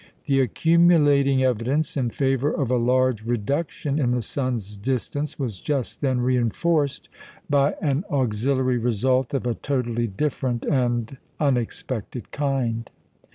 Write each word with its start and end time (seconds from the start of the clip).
The 0.25 0.41
accumulating 0.41 1.43
evidence 1.43 1.95
in 1.95 2.09
favour 2.09 2.51
of 2.51 2.71
a 2.71 2.75
large 2.77 3.23
reduction 3.23 3.99
in 3.99 4.09
the 4.09 4.23
sun's 4.23 4.75
distance 4.75 5.37
was 5.37 5.61
just 5.61 6.01
then 6.01 6.21
reinforced 6.21 7.07
by 7.47 7.75
an 7.83 8.03
auxiliary 8.09 8.79
result 8.79 9.35
of 9.35 9.45
a 9.45 9.53
totally 9.53 10.07
different 10.07 10.65
and 10.65 11.17
unexpected 11.39 12.31
kind. 12.31 12.89